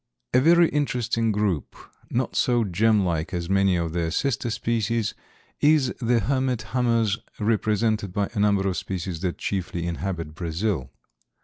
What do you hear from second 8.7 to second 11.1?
species that chiefly inhabit Brazil.